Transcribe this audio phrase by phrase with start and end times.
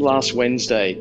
[0.00, 0.98] last Wednesday,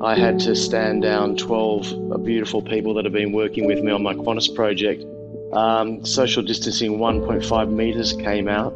[0.00, 4.02] I had to stand down 12 beautiful people that have been working with me on
[4.02, 5.04] my Qantas project.
[5.52, 8.70] Um, social distancing 1.5 meters came out.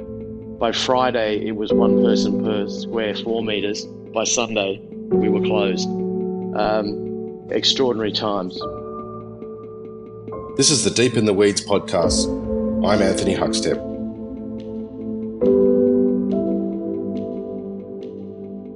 [0.59, 3.85] By Friday, it was one person per square four meters.
[3.85, 5.89] By Sunday, we were closed.
[5.89, 8.55] Um, extraordinary times.
[10.57, 12.27] This is the Deep in the Weeds podcast.
[12.87, 13.92] I'm Anthony Huckstep.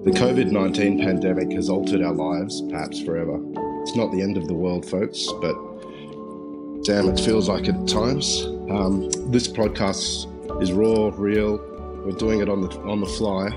[0.06, 3.40] The COVID 19 pandemic has altered our lives, perhaps forever.
[3.82, 5.56] It's not the end of the world, folks, but
[6.84, 8.44] damn, it feels like it at times.
[8.70, 11.56] Um, this podcast is raw, real.
[12.04, 13.48] We're doing it on the, on the fly,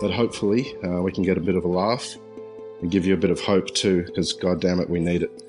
[0.00, 2.14] but hopefully uh, we can get a bit of a laugh
[2.80, 5.42] and give you a bit of hope too, because god damn it, we need it.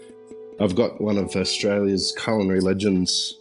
[0.60, 3.38] I've got one of Australia's culinary legends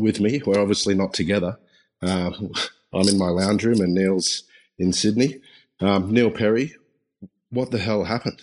[0.00, 0.42] with me.
[0.44, 1.56] We're obviously not together.
[2.02, 2.32] Uh,
[2.92, 4.42] I'm in my lounge room and Neil's
[4.80, 5.40] in Sydney.
[5.80, 6.74] Um, Neil Perry,
[7.50, 8.42] what the hell happened?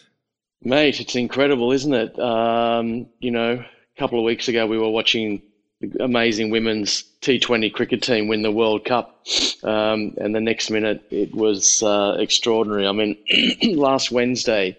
[0.61, 2.17] Mate, it's incredible, isn't it?
[2.19, 5.43] Um, you know, a couple of weeks ago we were watching
[5.79, 9.23] the amazing women's T20 cricket team win the World Cup,
[9.63, 12.87] um, and the next minute it was uh, extraordinary.
[12.87, 13.17] I mean,
[13.77, 14.77] last Wednesday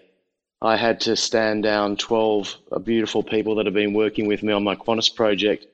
[0.61, 4.65] I had to stand down 12 beautiful people that have been working with me on
[4.65, 5.65] my Qantas project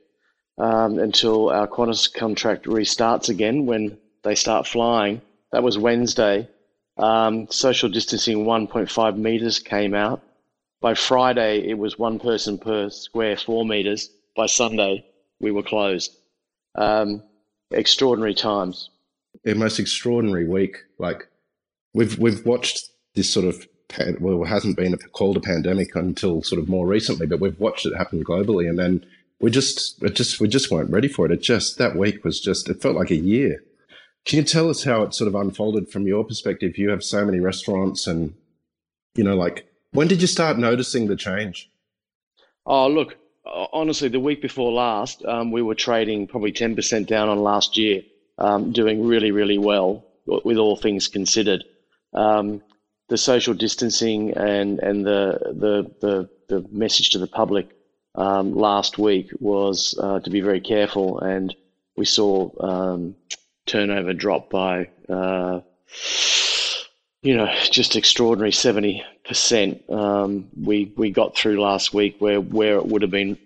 [0.59, 5.21] um, until our Qantas contract restarts again when they start flying.
[5.51, 6.47] That was Wednesday.
[6.97, 10.21] Um, social distancing 1.5 meters came out.
[10.81, 14.09] By Friday, it was one person per square four meters.
[14.35, 15.05] By Sunday,
[15.39, 16.15] we were closed.
[16.75, 17.23] Um,
[17.71, 18.89] extraordinary times.
[19.45, 20.77] A most extraordinary week.
[20.97, 21.27] Like
[21.93, 23.67] we've we've watched this sort of
[24.19, 27.85] well, it hasn't been called a pandemic until sort of more recently, but we've watched
[27.85, 29.05] it happen globally, and then
[29.39, 31.31] we just it just we just weren't ready for it.
[31.31, 33.63] It just that week was just it felt like a year.
[34.25, 36.77] Can you tell us how it sort of unfolded from your perspective?
[36.77, 38.33] You have so many restaurants, and
[39.13, 41.69] you know, like when did you start noticing the change?
[42.65, 47.29] Oh, look, honestly, the week before last, um, we were trading probably ten percent down
[47.29, 48.01] on last year,
[48.39, 51.63] um, doing really, really well with all things considered.
[52.13, 52.63] Um,
[53.09, 57.69] the social distancing and and the the the, the message to the public
[58.15, 61.55] um, last week was uh, to be very careful, and
[61.95, 63.15] we saw um,
[63.65, 65.61] turnover dropped by, uh,
[67.21, 69.91] you know, just extraordinary 70%.
[69.91, 73.37] Um, we, we got through last week where, where it would have been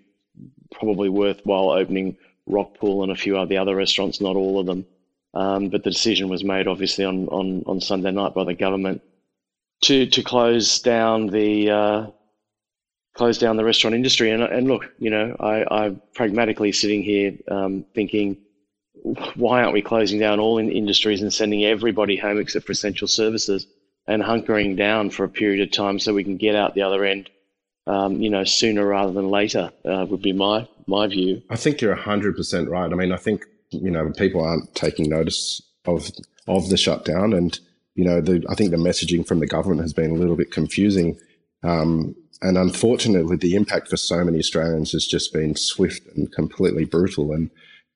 [0.72, 2.16] probably worthwhile opening
[2.48, 4.86] Rockpool and a few of the other restaurants, not all of them.
[5.32, 9.00] Um, but the decision was made obviously on, on, on Sunday night by the government
[9.84, 12.06] to, to close down the, uh,
[13.14, 14.30] close down the restaurant industry.
[14.30, 18.38] And, and look, you know, I, I'm pragmatically sitting here um, thinking,
[19.34, 23.08] why aren't we closing down all in industries and sending everybody home except for essential
[23.08, 23.66] services
[24.06, 27.04] and hunkering down for a period of time so we can get out the other
[27.04, 27.30] end,
[27.86, 31.42] um, you know, sooner rather than later uh, would be my my view.
[31.50, 32.90] I think you're hundred percent right.
[32.90, 36.10] I mean, I think you know people aren't taking notice of
[36.48, 37.58] of the shutdown, and
[37.94, 40.50] you know, the, I think the messaging from the government has been a little bit
[40.50, 41.18] confusing.
[41.62, 46.84] Um, and unfortunately, the impact for so many Australians has just been swift and completely
[46.84, 47.32] brutal.
[47.32, 47.50] And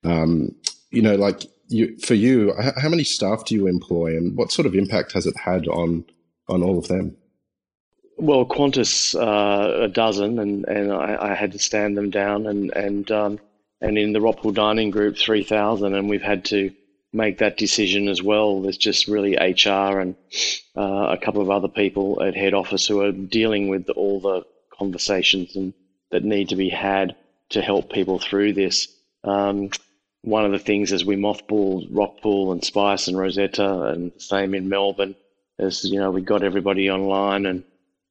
[0.04, 0.54] um,
[0.94, 4.66] you know, like you, for you, how many staff do you employ, and what sort
[4.66, 6.04] of impact has it had on
[6.48, 7.16] on all of them?
[8.16, 12.70] Well, Qantas, uh, a dozen, and and I, I, had to stand them down, and
[12.72, 13.40] and um,
[13.80, 16.70] and in the Rockpool Dining Group, three thousand, and we've had to
[17.12, 18.60] make that decision as well.
[18.60, 20.16] There's just really HR and
[20.76, 24.44] uh, a couple of other people at head office who are dealing with all the
[24.76, 25.72] conversations and
[26.10, 27.14] that need to be had
[27.50, 28.88] to help people through this.
[29.22, 29.70] Um,
[30.24, 34.68] one of the things as we mothballed Rockpool and Spice and Rosetta and same in
[34.68, 35.14] Melbourne
[35.58, 37.64] is, you know, we got everybody online and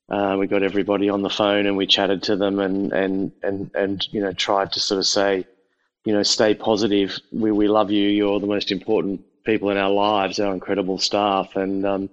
[0.09, 3.71] uh, we got everybody on the phone and we chatted to them and, and, and,
[3.73, 5.45] and, you know, tried to sort of say,
[6.05, 7.17] you know, stay positive.
[7.31, 8.07] We, we love you.
[8.09, 11.55] You're the most important people in our lives, our incredible staff.
[11.55, 12.09] And, um,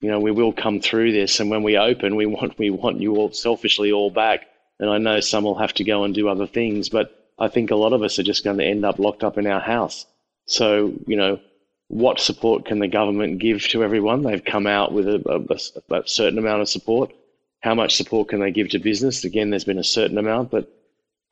[0.00, 1.38] you know, we will come through this.
[1.38, 4.46] And when we open, we want, we want you all selfishly all back.
[4.80, 7.70] And I know some will have to go and do other things, but I think
[7.70, 10.06] a lot of us are just going to end up locked up in our house.
[10.46, 11.40] So, you know,
[11.88, 14.22] what support can the government give to everyone?
[14.22, 15.46] They've come out with a,
[15.90, 17.12] a, a, certain amount of support.
[17.60, 19.24] How much support can they give to business?
[19.24, 20.68] Again, there's been a certain amount, but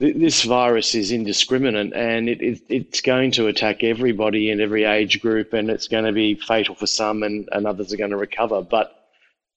[0.01, 4.85] th- this virus is indiscriminate and it, it, it's going to attack everybody in every
[4.85, 8.11] age group and it's going to be fatal for some and, and others are going
[8.11, 8.63] to recover.
[8.63, 8.95] But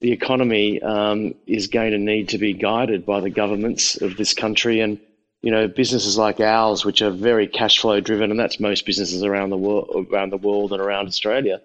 [0.02, 4.34] the economy um, is going to need to be guided by the governments of this
[4.34, 5.00] country and
[5.42, 9.24] you know, businesses like ours, which are very cash flow driven, and that's most businesses
[9.24, 11.62] around the world, around the world and around Australia,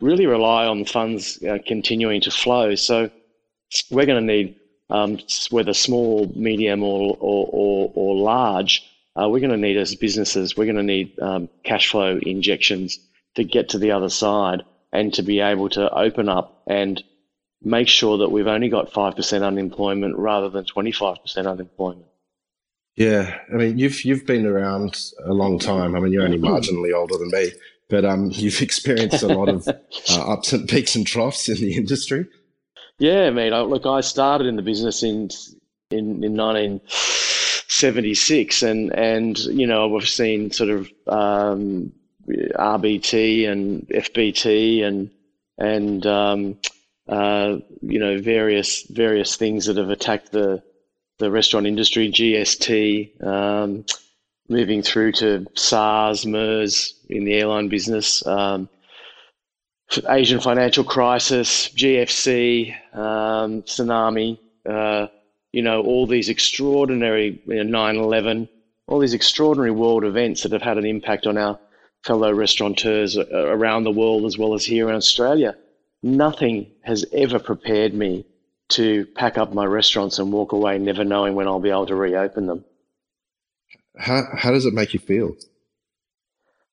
[0.00, 2.74] really rely on funds continuing to flow.
[2.74, 3.10] So
[3.90, 4.56] we're going to need,
[4.90, 5.18] um,
[5.50, 8.82] whether small, medium, or or, or, or large,
[9.14, 12.98] uh, we're going to need as businesses, we're going to need um, cash flow injections
[13.34, 17.02] to get to the other side and to be able to open up and
[17.62, 22.06] make sure that we've only got 5% unemployment rather than 25% unemployment.
[22.96, 25.96] Yeah, I mean, you've you've been around a long time.
[25.96, 27.52] I mean, you're only marginally older than me,
[27.88, 29.66] but um, you've experienced a lot of
[30.10, 32.26] uh, ups and peaks and troughs in the industry.
[32.98, 33.54] Yeah, mate.
[33.54, 35.30] I, look, I started in the business in
[35.90, 41.92] in, in 1976, and and you know we've seen sort of um,
[42.28, 45.10] RBT and FBT and
[45.56, 46.58] and um,
[47.08, 50.62] uh, you know various various things that have attacked the
[51.22, 53.84] the restaurant industry, GST, um,
[54.48, 58.68] moving through to SARS, MERS in the airline business, um,
[60.08, 64.38] Asian financial crisis, GFC, um, tsunami,
[64.68, 65.06] uh,
[65.52, 68.48] you know, all these extraordinary, you know, 9-11,
[68.88, 71.58] all these extraordinary world events that have had an impact on our
[72.04, 75.54] fellow restaurateurs around the world as well as here in Australia.
[76.02, 78.24] Nothing has ever prepared me
[78.70, 81.94] to pack up my restaurants and walk away never knowing when I'll be able to
[81.94, 82.64] reopen them.
[83.98, 85.36] How, how does it make you feel?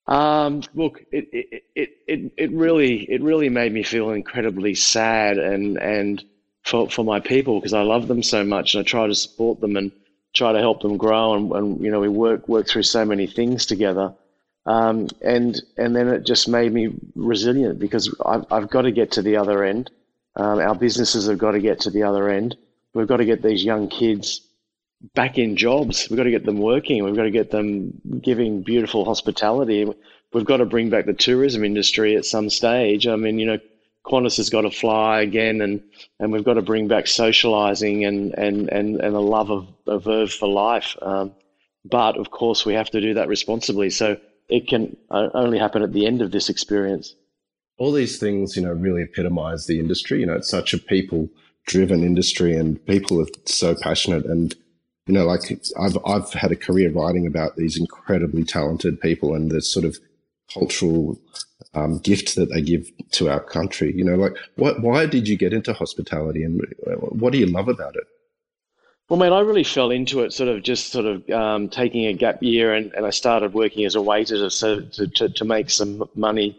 [0.06, 5.38] Um, look, it, it, it, it, it really it really made me feel incredibly sad
[5.38, 6.24] and and
[6.64, 9.60] for, for my people because I love them so much and I try to support
[9.60, 9.92] them and
[10.34, 13.26] try to help them grow and, and you know we work work through so many
[13.26, 14.12] things together
[14.66, 19.12] um, and and then it just made me resilient because I've, I've got to get
[19.12, 19.90] to the other end
[20.36, 22.56] um, our businesses have got to get to the other end.
[22.94, 24.40] We've got to get these young kids
[25.14, 26.08] back in jobs.
[26.08, 27.04] We've got to get them working.
[27.04, 29.92] We've got to get them giving beautiful hospitality.
[30.32, 33.06] We've got to bring back the tourism industry at some stage.
[33.06, 33.58] I mean, you know,
[34.04, 35.82] Qantas has got to fly again, and,
[36.18, 40.04] and we've got to bring back socializing and, and, and, and the love of, of
[40.04, 40.96] Verve for life.
[41.02, 41.34] Um,
[41.84, 43.90] but of course, we have to do that responsibly.
[43.90, 44.18] So
[44.48, 47.14] it can only happen at the end of this experience
[47.80, 50.20] all these things, you know, really epitomize the industry.
[50.20, 51.30] You know, it's such a people
[51.66, 54.54] driven industry and people are so passionate and
[55.06, 55.40] you know, like
[55.80, 59.98] I've I've had a career writing about these incredibly talented people and the sort of
[60.52, 61.18] cultural
[61.74, 63.92] um, gift that they give to our country.
[63.96, 64.82] You know, like what?
[64.82, 68.04] Why did you get into hospitality, and what do you love about it?
[69.08, 72.12] Well, mate, I really fell into it, sort of just sort of um, taking a
[72.12, 75.70] gap year, and, and I started working as a waiter to, to, to, to make
[75.70, 76.56] some money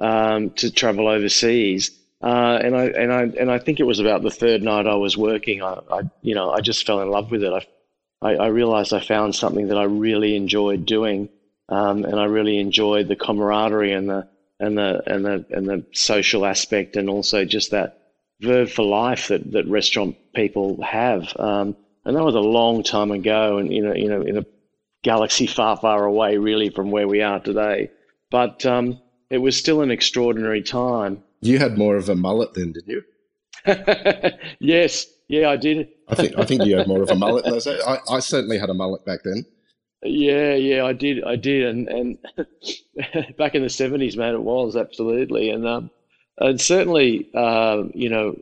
[0.00, 1.90] um, to travel overseas.
[2.22, 4.96] Uh, and I and I and I think it was about the third night I
[4.96, 5.62] was working.
[5.62, 7.52] I, I you know I just fell in love with it.
[7.52, 7.66] I,
[8.22, 11.30] I, I realized I found something that I really enjoyed doing,
[11.70, 15.86] um, and I really enjoyed the camaraderie and the and the and the and the
[15.92, 17.96] social aspect, and also just that
[18.40, 21.34] verve for life that that restaurant people have.
[21.38, 21.74] Um,
[22.04, 24.46] and that was a long time ago, and you know you know in a
[25.02, 27.90] galaxy far far away, really from where we are today.
[28.30, 29.00] But um,
[29.30, 31.22] it was still an extraordinary time.
[31.40, 33.02] You had more of a mullet then, didn't you?
[34.58, 35.88] yes, yeah, I did.
[36.08, 37.46] I think I think you had more of a mullet.
[37.86, 39.46] I, I certainly had a mullet back then.
[40.02, 42.18] Yeah, yeah, I did, I did, and and
[43.36, 45.90] back in the seventies, man, it was absolutely, and um,
[46.38, 48.36] and certainly, uh, you know,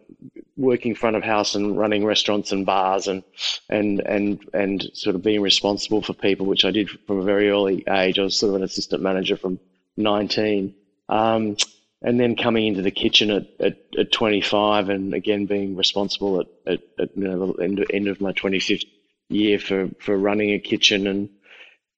[0.57, 3.25] working front of house and running restaurants and bars and
[3.69, 7.51] and and and sort of being responsible for people, which I did from a very
[7.51, 8.19] early age.
[8.21, 9.59] I was sort of an assistant manager from
[9.99, 10.75] 19.
[11.09, 11.57] Um,
[12.03, 16.47] and then coming into the kitchen at, at, at 25 and again being responsible at,
[16.67, 18.85] at, at you know, the end, end of my 25th
[19.29, 21.29] year for, for running a kitchen and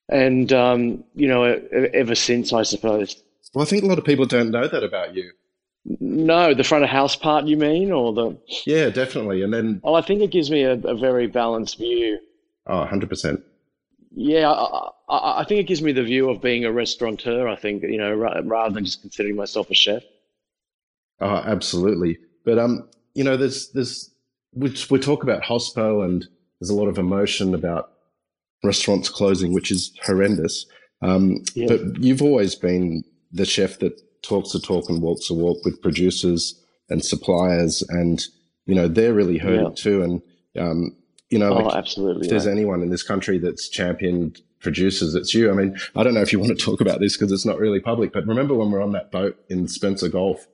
[0.09, 3.23] and um, you know ever since I suppose.
[3.55, 5.31] Well, I think a lot of people don't know that about you.
[5.85, 8.37] No, the front of house part, you mean, or the?
[8.67, 9.43] Yeah, definitely.
[9.43, 12.19] And then, well, I think it gives me a, a very balanced view.
[12.67, 13.41] Oh, 100 percent
[14.13, 17.47] yeah, I, I, think it gives me the view of being a restaurateur.
[17.49, 20.03] I think you know, rather than just considering myself a chef.
[21.21, 22.19] Oh, absolutely.
[22.45, 24.11] But um, you know, there's there's
[24.53, 26.27] we we talk about hospo and
[26.61, 27.93] there's a lot of emotion about
[28.65, 30.67] restaurants closing, which is horrendous.
[31.03, 31.67] Um, yeah.
[31.69, 35.81] but you've always been the chef that talks the talk and walks the walk with
[35.81, 38.27] producers and suppliers, and
[38.67, 39.75] you know they're really hurting yeah.
[39.75, 40.03] too.
[40.03, 40.23] And
[40.59, 40.97] um,
[41.31, 42.27] you know, like, oh, absolutely.
[42.27, 45.51] If there's anyone in this country that's championed producers, it's you.
[45.51, 47.59] I mean, I don't know if you want to talk about this because it's not
[47.59, 50.47] really public, but remember when we are on that boat in Spencer Gulf?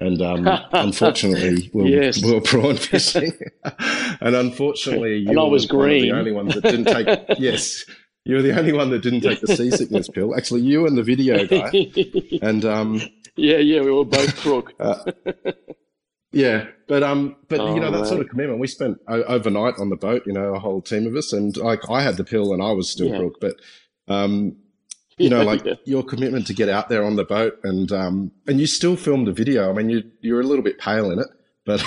[0.00, 2.22] And um, unfortunately, we were, yes.
[2.22, 3.32] we were prawn fishing.
[4.20, 6.02] and unfortunately, you and I was green.
[6.02, 7.06] the only ones that didn't take.
[7.38, 7.84] yes,
[8.24, 10.34] you were the only one that didn't take the seasickness pill.
[10.34, 11.70] Actually, you and the video guy.
[12.42, 13.02] And um,
[13.36, 14.72] yeah, yeah, we were both crook.
[14.80, 15.04] uh,
[16.34, 18.06] yeah, but um, but oh, you know that right.
[18.06, 18.60] sort of commitment.
[18.60, 21.88] We spent overnight on the boat, you know, a whole team of us, and like
[21.88, 23.18] I had the pill and I was still yeah.
[23.18, 23.56] crook, but
[24.08, 24.56] um,
[25.18, 25.74] you know, like yeah.
[25.84, 29.28] your commitment to get out there on the boat and um, and you still filmed
[29.28, 29.70] a video.
[29.70, 31.28] I mean, you you're a little bit pale in it,
[31.64, 31.82] but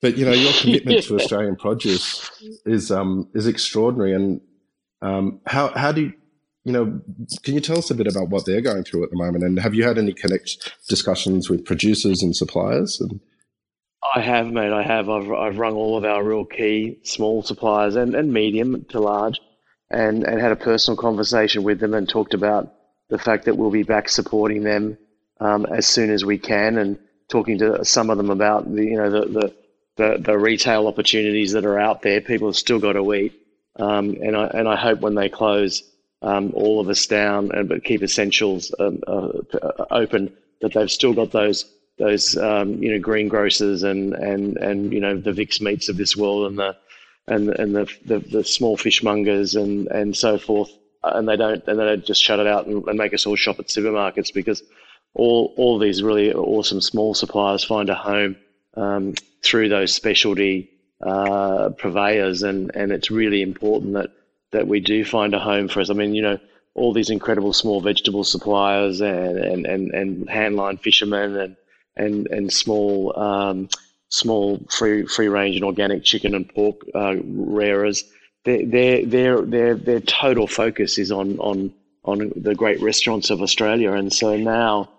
[0.00, 1.00] but you know your commitment yeah.
[1.02, 2.30] to Australian produce
[2.64, 4.14] is um is extraordinary.
[4.14, 4.40] And
[5.00, 6.12] um, how how do you
[6.64, 7.00] you know
[7.42, 9.44] can you tell us a bit about what they're going through at the moment?
[9.44, 13.00] And have you had any connect discussions with producers and suppliers?
[13.00, 13.20] And
[14.02, 14.72] I have, mate.
[14.72, 15.08] I have.
[15.08, 19.40] I've I've rung all of our real key small suppliers and, and medium to large,
[19.90, 22.72] and and had a personal conversation with them and talked about
[23.10, 24.98] the fact that we'll be back supporting them
[25.40, 28.96] um, as soon as we can and talking to some of them about the you
[28.96, 29.54] know the, the
[29.96, 32.20] the, the retail opportunities that are out there.
[32.20, 33.32] People have still got to eat,
[33.78, 35.82] um, and I and I hope when they close
[36.22, 39.28] um, all of us down and but keep essentials um, uh,
[39.90, 41.66] open, that they've still got those
[42.02, 46.16] those um, you know greengrocers and and and you know the Vic's meats of this
[46.16, 46.76] world and the
[47.26, 50.70] and and the the, the small fishmongers and and so forth.
[51.04, 53.36] And they don't and they don't just shut it out and, and make us all
[53.36, 54.62] shop at supermarkets because
[55.14, 58.36] all all these really awesome small suppliers find a home
[58.76, 60.70] um, through those specialty
[61.02, 64.10] uh, purveyors, and and it's really important that
[64.52, 65.90] that we do find a home for us.
[65.90, 66.38] I mean, you know,
[66.74, 71.56] all these incredible small vegetable suppliers and and and, and handline fishermen and
[71.96, 73.68] and and small um,
[74.08, 78.04] small free free range and organic chicken and pork uh, rearers.
[78.44, 81.72] Their, their their their their total focus is on on
[82.04, 84.90] on the great restaurants of Australia, and so now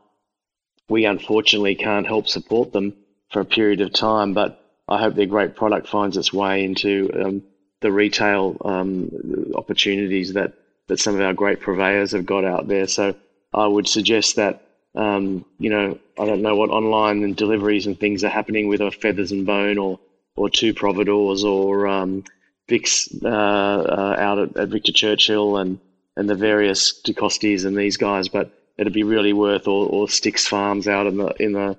[0.89, 2.93] we unfortunately can't help support them
[3.31, 4.33] for a period of time.
[4.33, 7.43] But I hope their great product finds its way into um,
[7.81, 9.11] the retail um,
[9.55, 10.53] opportunities that,
[10.87, 12.87] that some of our great purveyors have got out there.
[12.87, 13.15] So
[13.53, 14.62] I would suggest that,
[14.95, 18.81] um, you know, I don't know what online and deliveries and things are happening with
[18.81, 19.99] a Feathers and Bone or,
[20.35, 22.23] or Two Providores or um,
[22.67, 25.79] Vic's uh, uh, out at, at Victor Churchill and,
[26.15, 30.07] and the various De Costis and these guys, but it'd be really worth or, or
[30.09, 31.77] Sticks Farms out in the in the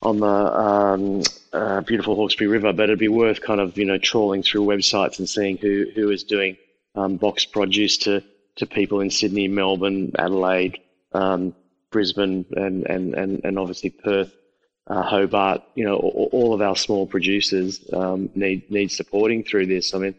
[0.00, 1.22] on the um,
[1.52, 5.18] uh, beautiful Hawkesbury River, but it'd be worth kind of you know trawling through websites
[5.18, 6.56] and seeing who who is doing
[6.94, 8.22] um, box produce to
[8.56, 10.78] to people in Sydney, Melbourne, Adelaide,
[11.12, 11.54] um,
[11.92, 14.32] Brisbane, and, and and and obviously Perth,
[14.88, 15.62] uh, Hobart.
[15.74, 19.94] You know, all, all, of our small producers um, need need supporting through this.
[19.94, 20.14] I mean,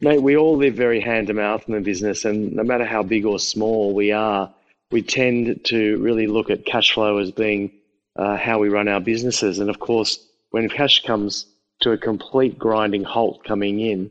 [0.00, 3.02] mate, we all live very hand to mouth in the business, and no matter how
[3.02, 4.52] big or small we are,
[4.90, 7.70] we tend to really look at cash flow as being
[8.16, 9.58] uh, how we run our businesses.
[9.58, 10.18] And of course,
[10.50, 11.46] when cash comes
[11.80, 14.10] to a complete grinding halt coming in,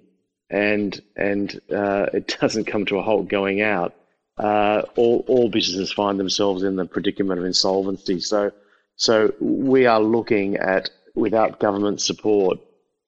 [0.49, 3.93] and and uh, it doesn't come to a halt going out,
[4.37, 8.19] uh, all all businesses find themselves in the predicament of insolvency.
[8.19, 8.51] So
[8.95, 12.59] so we are looking at without government support,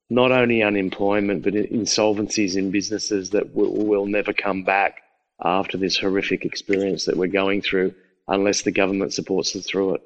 [0.10, 5.02] not only unemployment but insolvencies in businesses that will, will never come back
[5.44, 7.94] after this horrific experience that we're going through,
[8.28, 10.02] unless the government supports us through it.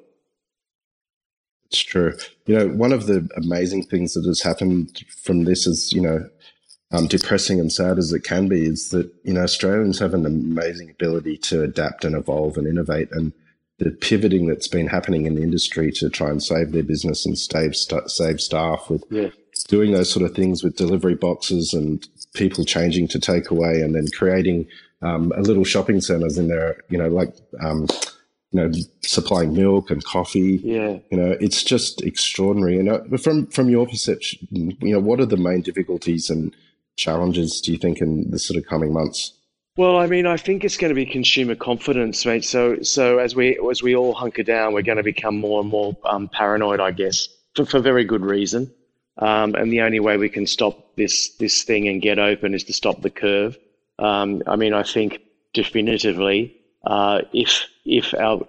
[1.66, 2.16] It's true.
[2.46, 6.28] You know, one of the amazing things that has happened from this is, you know,
[6.94, 10.26] um, depressing and sad as it can be, is that, you know, Australians have an
[10.26, 13.08] amazing ability to adapt and evolve and innovate.
[13.12, 13.32] And
[13.78, 17.36] the pivoting that's been happening in the industry to try and save their business and
[17.36, 19.30] save, st- save staff with yeah.
[19.68, 24.06] doing those sort of things with delivery boxes and people changing to takeaway and then
[24.16, 24.66] creating
[25.02, 27.86] um, a little shopping centers in there, you know, like, um,
[28.52, 28.70] you know,
[29.02, 30.60] supplying milk and coffee.
[30.62, 30.98] Yeah.
[31.10, 32.78] You know, it's just extraordinary.
[32.78, 34.46] And uh, from from your perception,
[34.80, 36.54] you know, what are the main difficulties and
[36.96, 39.32] challenges do you think in the sort of coming months?
[39.76, 42.44] Well, I mean, I think it's going to be consumer confidence, mate.
[42.44, 45.68] So, so as we as we all hunker down, we're going to become more and
[45.68, 48.72] more um, paranoid, I guess, for, for very good reason.
[49.18, 52.64] Um, and the only way we can stop this this thing and get open is
[52.64, 53.58] to stop the curve.
[53.98, 55.22] Um, I mean, I think
[55.52, 58.46] definitively uh, if if our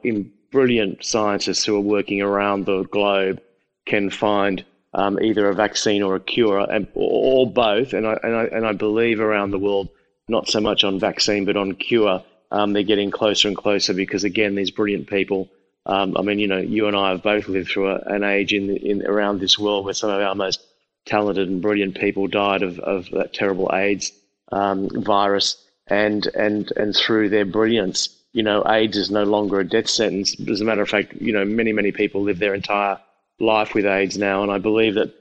[0.52, 3.42] brilliant scientists who are working around the globe
[3.86, 4.64] can find
[4.96, 8.66] um, either a vaccine or a cure, and, or both, and I, and I and
[8.66, 9.90] I believe around the world,
[10.30, 14.24] not so much on vaccine but on cure, um, they're getting closer and closer because
[14.24, 15.50] again, these brilliant people.
[15.86, 18.54] Um, I mean, you know, you and I have both lived through a, an age
[18.54, 20.62] in in around this world where some of our most
[21.06, 24.14] talented and brilliant people died of, of that terrible AIDS
[24.52, 29.68] um, virus, and and and through their brilliance, you know, AIDS is no longer a
[29.68, 30.40] death sentence.
[30.50, 32.98] As a matter of fact, you know, many, many people live their entire
[33.40, 34.44] life with AIDS now.
[34.44, 35.14] And I believe that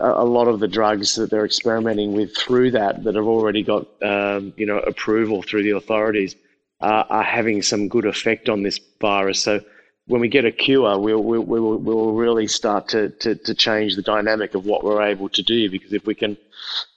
[0.00, 3.86] a lot of the drugs that they're experimenting with through that, that have already got,
[4.02, 6.34] um, you know, approval through the authorities,
[6.80, 9.40] uh, are having some good effect on this virus.
[9.40, 9.60] So
[10.06, 13.94] when we get a cure, we'll, we'll, we'll, we'll really start to, to, to change
[13.94, 15.70] the dynamic of what we're able to do.
[15.70, 16.36] Because if we can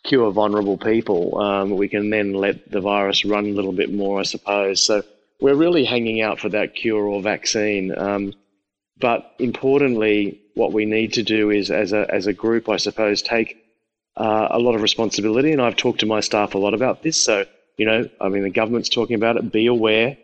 [0.04, 4.20] cure vulnerable people, um, we can then let the virus run a little bit more,
[4.22, 4.82] I suppose.
[4.82, 5.04] So
[5.40, 7.96] we're really hanging out for that cure or vaccine.
[7.98, 8.34] Um,
[8.98, 13.22] but importantly, what we need to do is, as a, as a group, I suppose,
[13.22, 13.58] take
[14.18, 15.52] uh, a lot of responsibility.
[15.52, 17.24] And I've talked to my staff a lot about this.
[17.24, 17.46] So,
[17.78, 19.52] you know, I mean, the government's talking about it.
[19.52, 20.18] Be aware,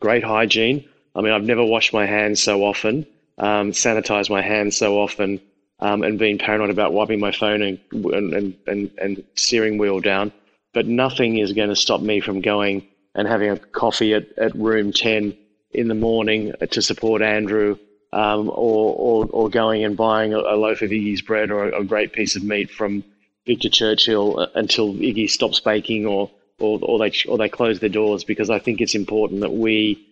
[0.00, 3.06] great hygiene I mean, I've never washed my hands so often,
[3.38, 5.40] um, sanitized my hands so often,
[5.80, 10.32] um, and been paranoid about wiping my phone and, and, and, and steering wheel down.
[10.72, 14.54] But nothing is going to stop me from going and having a coffee at, at
[14.54, 15.36] room 10
[15.72, 17.76] in the morning to support Andrew,
[18.12, 21.80] um, or, or, or going and buying a, a loaf of Iggy's bread or a,
[21.80, 23.04] a, great piece of meat from
[23.46, 27.88] Victor Churchill uh, until Iggy stops baking or, or, or, they, or they close their
[27.88, 30.06] doors because I think it's important that we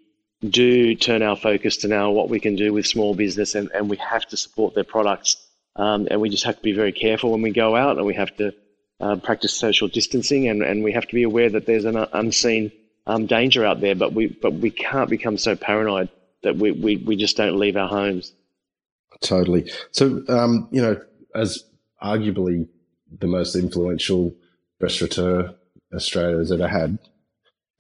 [0.48, 3.90] do turn our focus to now what we can do with small business, and, and
[3.90, 5.36] we have to support their products.
[5.74, 8.14] Um, and we just have to be very careful when we go out, and we
[8.14, 8.54] have to
[9.00, 12.70] uh, practice social distancing, and, and we have to be aware that there's an unseen
[13.06, 13.94] um, danger out there.
[13.94, 16.08] But we but we can't become so paranoid
[16.42, 18.32] that we, we, we just don't leave our homes.
[19.20, 19.70] Totally.
[19.90, 21.00] So um, you know,
[21.34, 21.64] as
[22.02, 22.68] arguably
[23.18, 24.34] the most influential
[24.80, 25.54] restaurateur
[25.94, 26.98] Australia has ever had,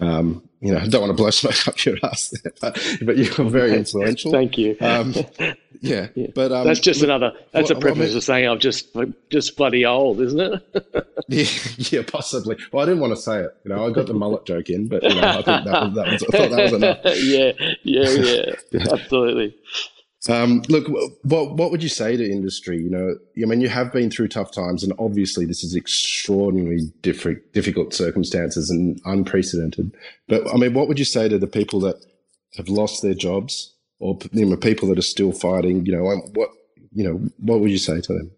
[0.00, 3.16] um, you know, I don't want to blow smoke up your ass, there, but, but
[3.16, 4.32] you're very influential.
[4.32, 4.76] Thank you.
[4.80, 5.14] Um,
[5.80, 7.32] yeah, but um, that's just another.
[7.52, 8.96] That's well, a I mean, of saying I'm just
[9.30, 11.16] just bloody old, isn't it?
[11.28, 12.56] yeah, yeah, possibly.
[12.72, 13.56] Well, I didn't want to say it.
[13.64, 15.94] You know, I got the mullet joke in, but you know, I think that was,
[15.94, 16.98] that was, I thought that was enough.
[17.04, 17.52] yeah,
[17.82, 18.92] yeah, yeah, yeah.
[18.92, 19.56] absolutely.
[20.28, 20.88] Um, look,
[21.22, 22.78] what what would you say to industry?
[22.78, 26.92] You know, I mean, you have been through tough times, and obviously, this is extraordinarily
[27.02, 29.94] different, difficult circumstances and unprecedented.
[30.26, 32.04] But I mean, what would you say to the people that
[32.56, 35.86] have lost their jobs, or you know, people that are still fighting?
[35.86, 36.02] You know,
[36.34, 36.50] what
[36.92, 38.32] you know, what would you say to them?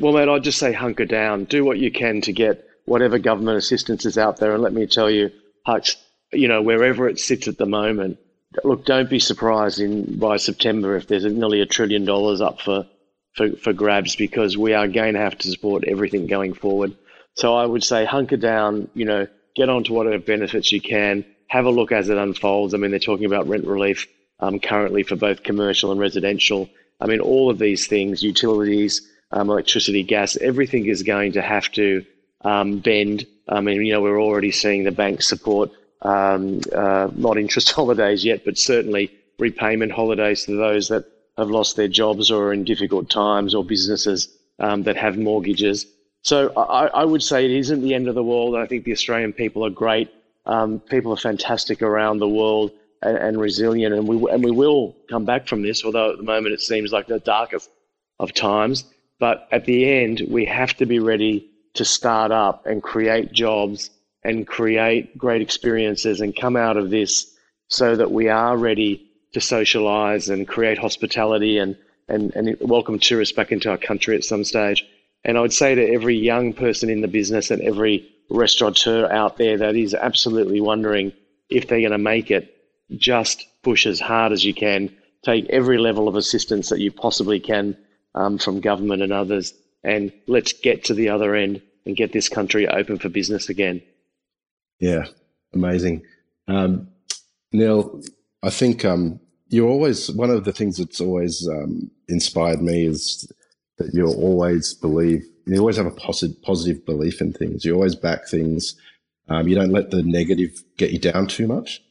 [0.00, 3.56] Well, mate, I'd just say hunker down, do what you can to get whatever government
[3.56, 5.30] assistance is out there, and let me tell you,
[5.64, 5.96] Hutch,
[6.32, 8.18] you know, wherever it sits at the moment
[8.62, 12.86] look, don't be surprised in by September if there's nearly a trillion dollars up for,
[13.34, 16.96] for, for grabs because we are going to have to support everything going forward.
[17.34, 21.24] So I would say hunker down, you know, get on to whatever benefits you can,
[21.48, 22.74] have a look as it unfolds.
[22.74, 24.06] I mean, they're talking about rent relief
[24.40, 26.68] um, currently for both commercial and residential.
[27.00, 31.70] I mean, all of these things, utilities, um, electricity, gas, everything is going to have
[31.72, 32.04] to
[32.42, 33.26] um, bend.
[33.48, 35.70] I mean, you know, we're already seeing the banks support
[36.02, 41.04] um, uh, not interest holidays yet, but certainly repayment holidays to those that
[41.36, 44.28] have lost their jobs or are in difficult times or businesses
[44.60, 45.86] um, that have mortgages.
[46.22, 48.56] So I, I, would say it isn't the end of the world.
[48.56, 50.10] I think the Australian people are great.
[50.46, 52.70] Um, people are fantastic around the world
[53.02, 55.84] and, and, resilient, and we and we will come back from this.
[55.84, 57.68] Although at the moment it seems like the darkest
[58.20, 58.84] of times,
[59.18, 63.90] but at the end we have to be ready to start up and create jobs
[64.24, 67.36] and create great experiences and come out of this
[67.68, 71.76] so that we are ready to socialize and create hospitality and,
[72.08, 74.84] and, and welcome tourists back into our country at some stage.
[75.24, 79.36] And I would say to every young person in the business and every restaurateur out
[79.36, 81.12] there that is absolutely wondering
[81.48, 82.54] if they're going to make it,
[82.96, 84.94] just push as hard as you can.
[85.22, 87.76] Take every level of assistance that you possibly can
[88.14, 92.28] um, from government and others, and let's get to the other end and get this
[92.28, 93.82] country open for business again.
[94.80, 95.06] Yeah,
[95.52, 96.02] amazing.
[96.48, 96.88] Um,
[97.52, 98.02] Neil,
[98.42, 103.30] I think um, you're always one of the things that's always um, inspired me is
[103.78, 107.64] that you always believe you always have a positive positive belief in things.
[107.64, 108.76] You always back things.
[109.28, 111.82] Um, you don't let the negative get you down too much,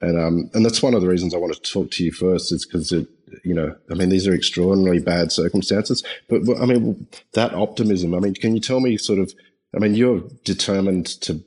[0.00, 2.52] and um, and that's one of the reasons I wanted to talk to you first
[2.52, 3.08] is because it
[3.44, 8.14] you know I mean these are extraordinarily bad circumstances, but, but I mean that optimism.
[8.14, 9.32] I mean, can you tell me sort of?
[9.74, 11.42] I mean, you're determined to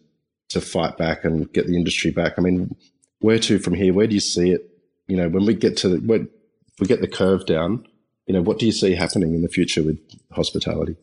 [0.49, 2.33] to fight back and get the industry back.
[2.37, 2.75] I mean,
[3.19, 3.93] where to from here?
[3.93, 4.69] Where do you see it?
[5.07, 6.29] You know, when we get to when
[6.79, 7.87] we get the curve down,
[8.25, 9.99] you know, what do you see happening in the future with
[10.31, 10.95] hospitality?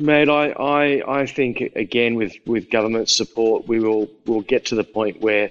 [0.00, 4.74] Mate, I, I, I think again with, with government support, we will will get to
[4.74, 5.50] the point where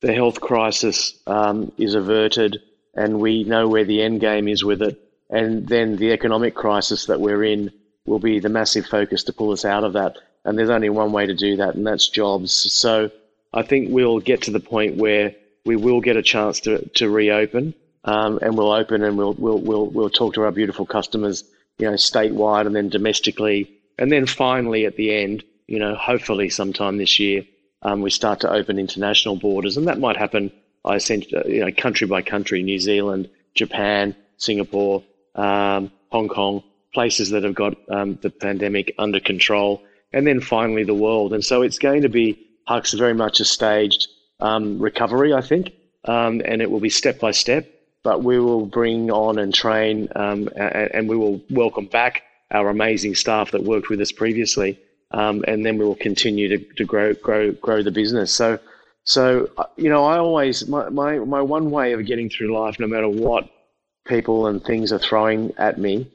[0.00, 2.60] the health crisis um, is averted,
[2.94, 5.00] and we know where the end game is with it,
[5.30, 7.72] and then the economic crisis that we're in
[8.04, 11.12] will be the massive focus to pull us out of that and there's only one
[11.12, 12.52] way to do that, and that's jobs.
[12.72, 13.10] So
[13.52, 17.10] I think we'll get to the point where we will get a chance to, to
[17.10, 21.44] reopen, um, and we'll open and we'll, we'll we'll we'll talk to our beautiful customers,
[21.78, 26.48] you know, statewide and then domestically, and then finally at the end, you know, hopefully
[26.48, 27.44] sometime this year,
[27.82, 30.52] um, we start to open international borders, and that might happen.
[30.84, 35.02] I sent, uh, you know, country by country, New Zealand, Japan, Singapore,
[35.34, 36.62] um, Hong Kong,
[36.94, 41.32] places that have got um, the pandemic under control, and then finally the world.
[41.32, 44.08] And so it's going to be Hux very much a staged
[44.40, 45.72] um, recovery, I think,
[46.04, 47.68] um, and it will be step by step.
[48.02, 52.68] But we will bring on and train, um, and, and, we will welcome back our
[52.68, 54.78] amazing staff that worked with us previously,
[55.10, 58.32] um, and then we will continue to, to grow, grow, grow the business.
[58.32, 58.60] So,
[59.02, 62.78] so uh, you know, I always my, my my one way of getting through life,
[62.78, 63.50] no matter what
[64.06, 66.08] people and things are throwing at me,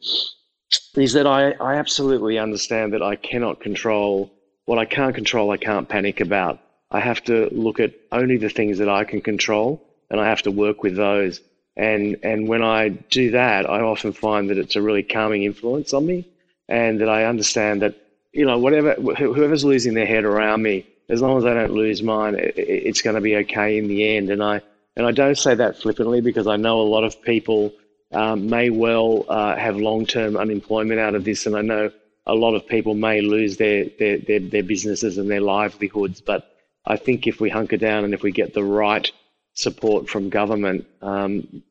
[0.96, 4.32] is that I, I absolutely understand that I cannot control
[4.66, 5.52] what I can't control.
[5.52, 6.60] I can't panic about.
[6.92, 10.42] I have to look at only the things that I can control, and I have
[10.44, 11.42] to work with those.
[11.78, 15.94] And and when I do that, I often find that it's a really calming influence
[15.94, 16.28] on me,
[16.68, 17.96] and that I understand that
[18.34, 22.04] you know whatever whoever's losing their head around me, as long as I don't lose
[22.04, 24.30] mine, it, it's going to be okay in the end.
[24.30, 24.62] And I
[24.98, 27.74] and I don't say that flippantly because I know a lot of people
[28.12, 31.92] um, may well uh, have long-term unemployment out of this, and I know
[32.26, 36.22] a lot of people may lose their, their, their, their businesses and their livelihoods.
[36.22, 36.52] But
[36.86, 39.12] I think if we hunker down and if we get the right
[39.54, 41.64] support from government um,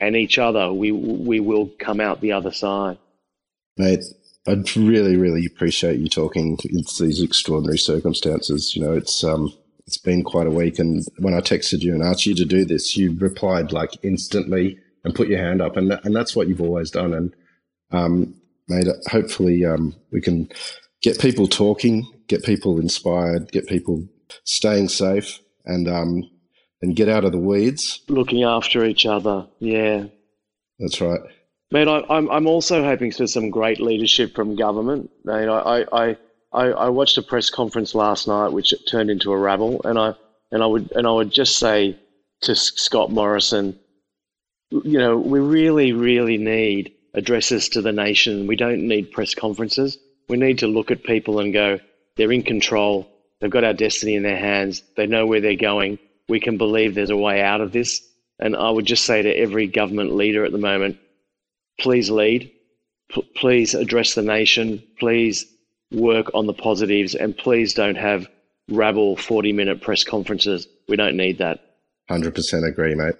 [0.00, 2.98] and each other, we we will come out the other side.
[3.76, 4.04] Mate,
[4.46, 8.74] I'd really, really appreciate you talking in these extraordinary circumstances.
[8.74, 9.52] You know, it's um,
[9.86, 12.64] it's been quite a week, and when I texted you and asked you to do
[12.64, 16.48] this, you replied like instantly and put your hand up, and that, and that's what
[16.48, 17.14] you've always done.
[17.14, 17.34] And
[17.90, 18.34] um,
[18.68, 20.48] mate, hopefully um, we can
[21.02, 24.06] get people talking, get people inspired, get people
[24.44, 26.28] staying safe, and um,
[26.82, 28.00] and get out of the weeds.
[28.08, 30.04] Looking after each other, yeah,
[30.78, 31.20] that's right.
[31.70, 35.10] Mate, I, I'm I'm also hoping for some great leadership from government.
[35.24, 36.16] Mate, I, I
[36.52, 40.14] I I watched a press conference last night, which turned into a rabble, and I
[40.52, 41.98] and I would and I would just say
[42.42, 43.78] to Scott Morrison,
[44.70, 48.46] you know, we really, really need addresses to the nation.
[48.46, 49.98] We don't need press conferences.
[50.28, 51.80] We need to look at people and go,
[52.16, 53.10] they're in control.
[53.40, 54.82] They've got our destiny in their hands.
[54.96, 55.98] They know where they're going.
[56.28, 58.02] We can believe there's a way out of this.
[58.38, 60.98] And I would just say to every government leader at the moment,
[61.80, 62.52] please lead.
[63.10, 64.82] P- please address the nation.
[64.98, 65.46] Please
[65.92, 67.14] work on the positives.
[67.14, 68.28] And please don't have
[68.68, 70.68] rabble 40 minute press conferences.
[70.88, 71.60] We don't need that.
[72.10, 73.14] 100% agree, mate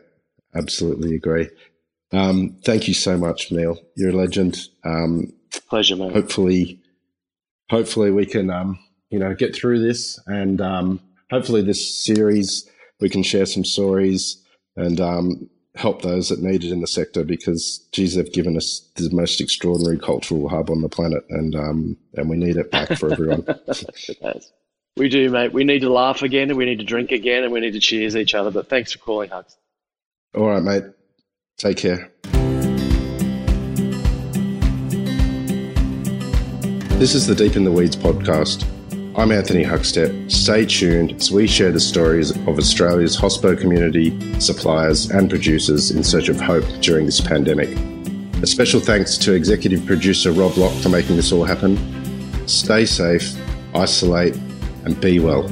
[0.58, 1.48] absolutely agree.
[2.12, 3.78] Um, thank you so much, Neil.
[3.96, 4.58] You're a legend.
[4.84, 5.32] Um,
[5.68, 6.12] Pleasure, man.
[6.12, 6.80] Hopefully,
[7.70, 8.78] hopefully we can, um,
[9.10, 12.68] you know, get through this, and um, hopefully this series
[13.00, 14.42] we can share some stories
[14.76, 18.88] and um, help those that need it in the sector because, geez, they've given us
[18.96, 22.98] the most extraordinary cultural hub on the planet, and um, and we need it back
[22.98, 23.46] for everyone.
[24.96, 25.52] we do, mate.
[25.52, 27.80] We need to laugh again, and we need to drink again, and we need to
[27.80, 28.50] cheers each other.
[28.50, 29.56] But thanks for calling, Hux.
[30.34, 30.84] All right, mate.
[31.56, 32.12] Take care.
[36.98, 38.64] This is the Deep in the Weeds podcast.
[39.16, 40.30] I'm Anthony Huckstep.
[40.30, 46.04] Stay tuned as we share the stories of Australia's hospo community, suppliers, and producers in
[46.04, 47.70] search of hope during this pandemic.
[48.42, 51.78] A special thanks to executive producer Rob Locke for making this all happen.
[52.46, 53.34] Stay safe,
[53.74, 54.36] isolate,
[54.84, 55.48] and be well.